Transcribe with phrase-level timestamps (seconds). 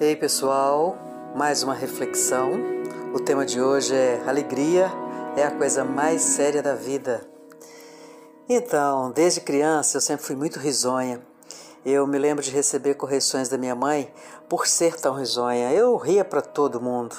[0.00, 0.96] Ei pessoal,
[1.34, 2.52] mais uma reflexão.
[3.12, 4.88] O tema de hoje é alegria
[5.36, 7.28] é a coisa mais séria da vida.
[8.48, 11.20] Então, desde criança eu sempre fui muito risonha.
[11.84, 14.08] Eu me lembro de receber correções da minha mãe
[14.48, 15.72] por ser tão risonha.
[15.72, 17.16] Eu ria para todo mundo.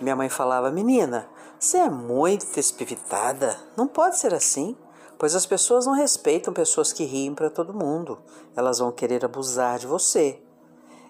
[0.00, 3.56] Minha mãe falava: Menina, você é muito espivitada.
[3.76, 4.76] Não pode ser assim,
[5.16, 8.18] pois as pessoas não respeitam pessoas que riem para todo mundo.
[8.56, 10.42] Elas vão querer abusar de você.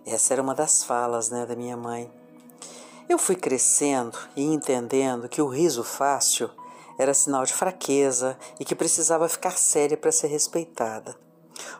[0.06, 2.10] Essa era uma das falas né, da minha mãe.
[3.08, 6.50] Eu fui crescendo e entendendo que o riso fácil
[6.98, 11.16] era sinal de fraqueza e que precisava ficar séria para ser respeitada.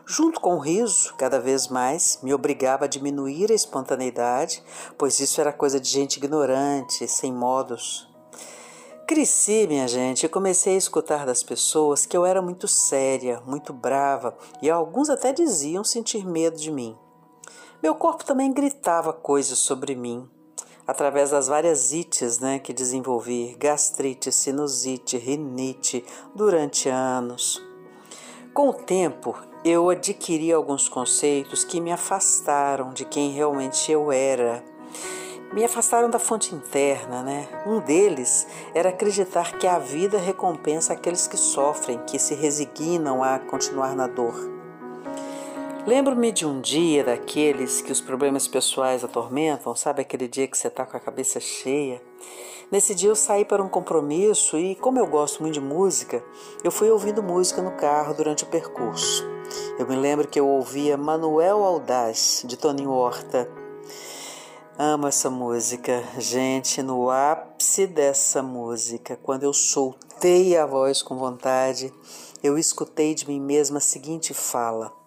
[0.05, 4.63] Junto com o riso, cada vez mais, me obrigava a diminuir a espontaneidade,
[4.97, 8.09] pois isso era coisa de gente ignorante, sem modos.
[9.05, 13.73] Cresci, minha gente, e comecei a escutar das pessoas que eu era muito séria, muito
[13.73, 16.97] brava, e alguns até diziam sentir medo de mim.
[17.81, 20.29] Meu corpo também gritava coisas sobre mim,
[20.85, 26.03] através das várias ites né, que desenvolvi gastrite, sinusite, rinite
[26.35, 27.63] durante anos.
[28.53, 34.61] Com o tempo, eu adquiri alguns conceitos que me afastaram de quem realmente eu era.
[35.53, 37.47] Me afastaram da fonte interna, né?
[37.65, 43.39] Um deles era acreditar que a vida recompensa aqueles que sofrem, que se resignam a
[43.39, 44.58] continuar na dor.
[45.87, 50.67] Lembro-me de um dia daqueles que os problemas pessoais atormentam, sabe aquele dia que você
[50.67, 52.01] está com a cabeça cheia?
[52.71, 56.23] Nesse dia eu saí para um compromisso e, como eu gosto muito de música,
[56.63, 59.25] eu fui ouvindo música no carro durante o percurso.
[59.79, 63.49] Eu me lembro que eu ouvia Manuel Aldaz, de Toninho Horta.
[64.77, 66.03] Amo essa música.
[66.19, 71.91] Gente, no ápice dessa música, quando eu soltei a voz com vontade,
[72.43, 74.98] eu escutei de mim mesma a seguinte fala: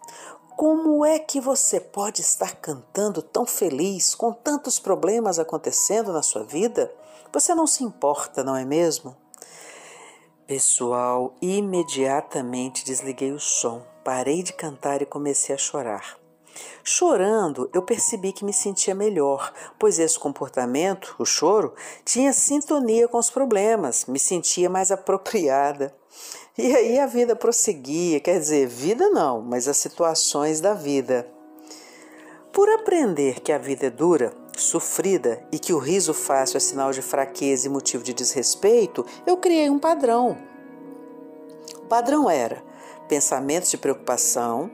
[0.62, 6.44] como é que você pode estar cantando tão feliz com tantos problemas acontecendo na sua
[6.44, 6.88] vida?
[7.32, 9.16] Você não se importa, não é mesmo?
[10.46, 16.21] Pessoal, imediatamente desliguei o som, parei de cantar e comecei a chorar.
[16.84, 21.74] Chorando, eu percebi que me sentia melhor, pois esse comportamento, o choro,
[22.04, 25.94] tinha sintonia com os problemas, me sentia mais apropriada.
[26.58, 31.26] E aí a vida prosseguia, quer dizer, vida não, mas as situações da vida.
[32.52, 36.90] Por aprender que a vida é dura, sofrida e que o riso fácil é sinal
[36.90, 40.36] de fraqueza e motivo de desrespeito, eu criei um padrão.
[41.78, 42.62] O padrão era
[43.08, 44.70] pensamentos de preocupação,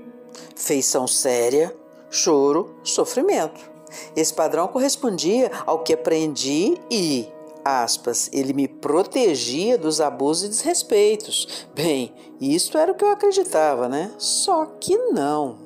[0.55, 1.75] feição séria,
[2.11, 3.61] choro, sofrimento.
[4.15, 7.29] Esse padrão correspondia ao que aprendi e
[7.65, 11.67] aspas, ele me protegia dos abusos e desrespeitos.
[11.75, 14.11] Bem, isso era o que eu acreditava, né?
[14.17, 15.59] Só que não.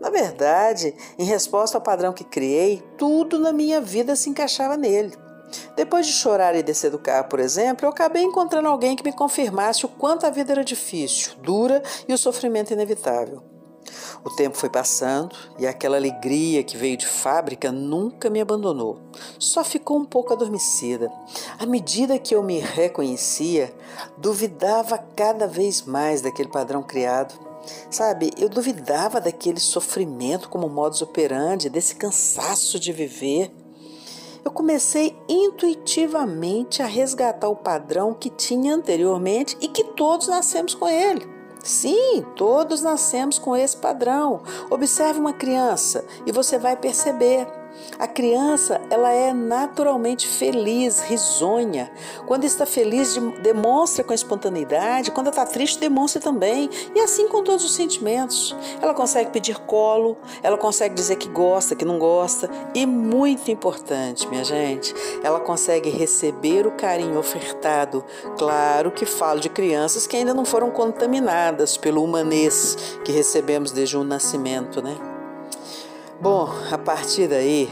[0.00, 5.12] Na verdade, em resposta ao padrão que criei, tudo na minha vida se encaixava nele.
[5.74, 9.12] Depois de chorar e descer do carro, por exemplo, eu acabei encontrando alguém que me
[9.12, 13.42] confirmasse o quanto a vida era difícil, dura e o sofrimento inevitável.
[14.24, 18.98] O tempo foi passando e aquela alegria que veio de fábrica nunca me abandonou.
[19.38, 21.10] Só ficou um pouco adormecida.
[21.58, 23.72] À medida que eu me reconhecia,
[24.16, 27.34] duvidava cada vez mais daquele padrão criado.
[27.90, 33.52] Sabe, eu duvidava daquele sofrimento como modus operandi, desse cansaço de viver.
[34.44, 40.88] Eu comecei intuitivamente a resgatar o padrão que tinha anteriormente e que todos nascemos com
[40.88, 41.37] ele.
[41.62, 44.42] Sim, todos nascemos com esse padrão.
[44.70, 47.57] Observe uma criança e você vai perceber.
[47.98, 51.90] A criança, ela é naturalmente feliz, risonha.
[52.26, 55.10] Quando está feliz, demonstra com espontaneidade.
[55.10, 56.70] Quando está triste, demonstra também.
[56.94, 58.54] E assim com todos os sentimentos.
[58.80, 62.48] Ela consegue pedir colo, ela consegue dizer que gosta, que não gosta.
[62.74, 68.04] E muito importante, minha gente, ela consegue receber o carinho ofertado.
[68.38, 73.96] Claro que falo de crianças que ainda não foram contaminadas pelo humanês que recebemos desde
[73.96, 74.96] o nascimento, né?
[76.20, 77.70] Bom, a partir daí,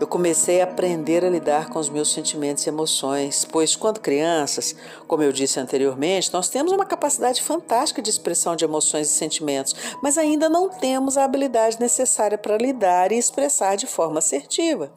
[0.00, 4.74] eu comecei a aprender a lidar com os meus sentimentos e emoções, pois quando crianças,
[5.06, 9.74] como eu disse anteriormente, nós temos uma capacidade fantástica de expressão de emoções e sentimentos,
[10.02, 14.90] mas ainda não temos a habilidade necessária para lidar e expressar de forma assertiva.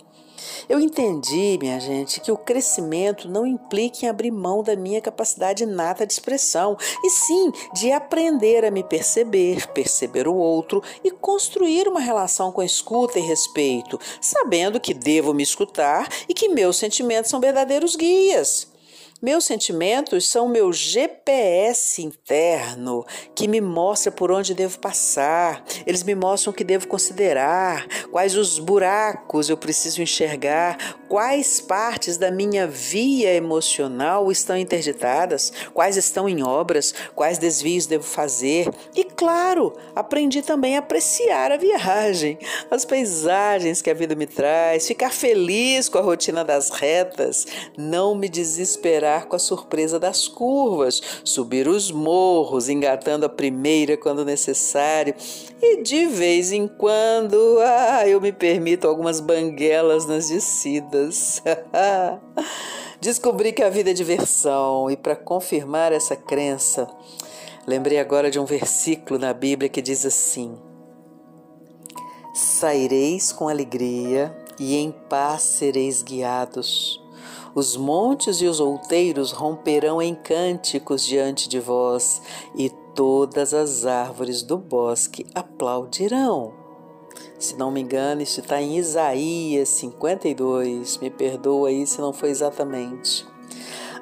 [0.68, 5.64] Eu entendi, minha gente, que o crescimento não implica em abrir mão da minha capacidade
[5.64, 11.88] inata de expressão, e sim de aprender a me perceber, perceber o outro e construir
[11.88, 17.30] uma relação com escuta e respeito, sabendo que devo me escutar e que meus sentimentos
[17.32, 18.77] são verdadeiros guias.
[19.20, 23.04] Meus sentimentos são meu GPS interno
[23.34, 25.66] que me mostra por onde devo passar.
[25.88, 32.16] Eles me mostram o que devo considerar, quais os buracos eu preciso enxergar, quais partes
[32.16, 38.70] da minha via emocional estão interditadas, quais estão em obras, quais desvios devo fazer.
[38.96, 42.38] E claro, aprendi também a apreciar a viagem,
[42.70, 48.14] as paisagens que a vida me traz, ficar feliz com a rotina das retas, não
[48.14, 55.16] me desesperar com a surpresa das curvas, subir os morros, engatando a primeira quando necessário,
[55.62, 61.42] e de vez em quando, ah, eu me permito algumas banguelas nas descidas.
[63.00, 66.88] Descobri que a vida é diversão, e para confirmar essa crença,
[67.66, 70.58] lembrei agora de um versículo na Bíblia que diz assim:
[72.34, 77.02] Saireis com alegria e em paz sereis guiados.
[77.58, 82.22] Os montes e os outeiros romperão em cânticos diante de vós,
[82.56, 86.54] e todas as árvores do bosque aplaudirão.
[87.40, 91.00] Se não me engano, isso está em Isaías 52.
[91.00, 93.26] Me perdoa aí se não foi exatamente.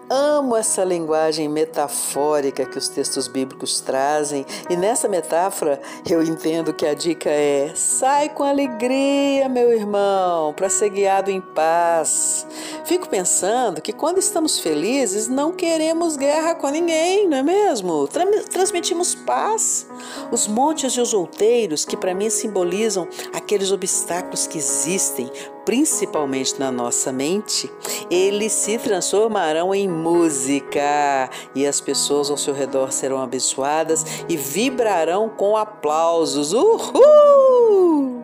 [0.07, 6.85] Amo essa linguagem metafórica que os textos bíblicos trazem, e nessa metáfora eu entendo que
[6.85, 12.45] a dica é: sai com alegria, meu irmão, para ser guiado em paz.
[12.85, 18.07] Fico pensando que quando estamos felizes, não queremos guerra com ninguém, não é mesmo?
[18.51, 19.87] Transmitimos paz.
[20.31, 25.31] Os montes e os outeiros, que para mim simbolizam aqueles obstáculos que existem,
[25.65, 27.71] principalmente na nossa mente,
[28.09, 35.29] eles se transformarão em música e as pessoas ao seu redor serão abençoadas e vibrarão
[35.29, 36.53] com aplausos.
[36.53, 38.23] Uhul!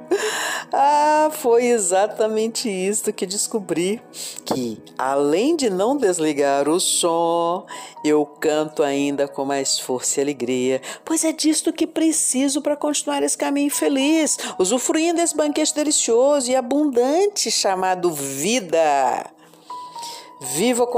[0.73, 4.01] Ah, foi exatamente isso que descobri:
[4.45, 7.65] que além de não desligar o som,
[8.05, 13.21] eu canto ainda com mais força e alegria, pois é disto que preciso para continuar
[13.21, 19.29] esse caminho feliz, usufruindo desse banquete delicioso e abundante chamado vida.
[20.43, 20.89] Vivo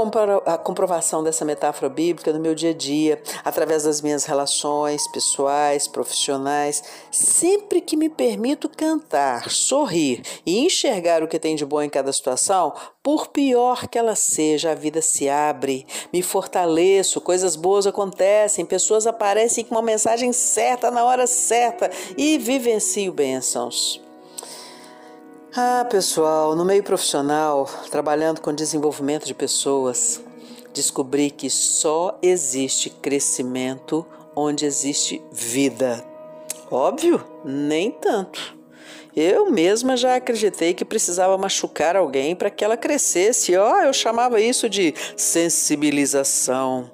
[0.46, 5.86] a comprovação dessa metáfora bíblica no meu dia a dia, através das minhas relações pessoais,
[5.86, 6.82] profissionais.
[7.10, 12.10] Sempre que me permito cantar, sorrir e enxergar o que tem de bom em cada
[12.10, 18.64] situação, por pior que ela seja, a vida se abre, me fortaleço, coisas boas acontecem,
[18.64, 24.02] pessoas aparecem com uma mensagem certa na hora certa e vivencio bênçãos.
[25.56, 30.20] Ah, pessoal, no meio profissional, trabalhando com desenvolvimento de pessoas,
[30.72, 34.04] descobri que só existe crescimento
[34.34, 36.04] onde existe vida.
[36.68, 38.56] Óbvio, nem tanto.
[39.14, 43.56] Eu mesma já acreditei que precisava machucar alguém para que ela crescesse.
[43.56, 46.90] Ó, oh, eu chamava isso de sensibilização.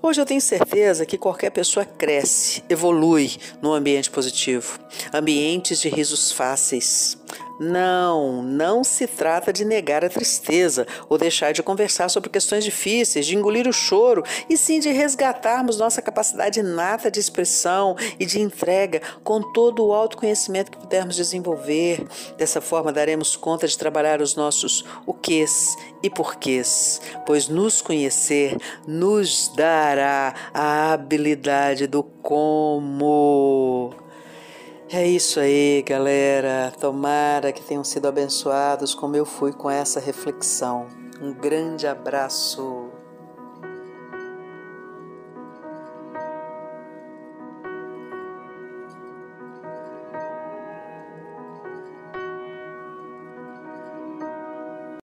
[0.00, 4.78] Hoje eu tenho certeza que qualquer pessoa cresce, evolui num ambiente positivo.
[5.12, 7.18] Ambientes de risos fáceis,
[7.58, 13.26] não, não se trata de negar a tristeza ou deixar de conversar sobre questões difíceis,
[13.26, 18.40] de engolir o choro, e sim de resgatarmos nossa capacidade inata de expressão e de
[18.40, 22.06] entrega com todo o autoconhecimento que pudermos desenvolver.
[22.36, 28.56] Dessa forma, daremos conta de trabalhar os nossos o quês e porquês, pois nos conhecer
[28.86, 34.05] nos dará a habilidade do como.
[34.88, 36.72] É isso aí, galera.
[36.80, 40.86] Tomara que tenham sido abençoados como eu fui com essa reflexão.
[41.20, 42.95] Um grande abraço.